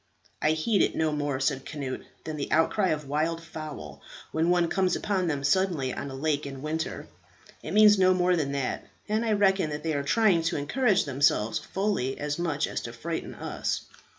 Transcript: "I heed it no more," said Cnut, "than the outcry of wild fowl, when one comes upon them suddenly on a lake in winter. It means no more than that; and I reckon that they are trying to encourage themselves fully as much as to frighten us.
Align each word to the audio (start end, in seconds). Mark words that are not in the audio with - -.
"I 0.41 0.53
heed 0.53 0.81
it 0.81 0.95
no 0.95 1.11
more," 1.11 1.39
said 1.39 1.63
Cnut, 1.69 2.01
"than 2.23 2.35
the 2.35 2.51
outcry 2.51 2.87
of 2.87 3.07
wild 3.07 3.39
fowl, 3.43 4.01
when 4.31 4.49
one 4.49 4.67
comes 4.67 4.95
upon 4.95 5.27
them 5.27 5.43
suddenly 5.43 5.93
on 5.93 6.09
a 6.09 6.15
lake 6.15 6.47
in 6.47 6.63
winter. 6.63 7.07
It 7.61 7.69
means 7.75 7.99
no 7.99 8.11
more 8.15 8.35
than 8.35 8.51
that; 8.53 8.87
and 9.07 9.23
I 9.23 9.33
reckon 9.33 9.69
that 9.69 9.83
they 9.83 9.93
are 9.93 10.01
trying 10.01 10.41
to 10.45 10.57
encourage 10.57 11.05
themselves 11.05 11.59
fully 11.59 12.17
as 12.19 12.39
much 12.39 12.65
as 12.65 12.81
to 12.81 12.93
frighten 12.93 13.35
us. 13.35 13.81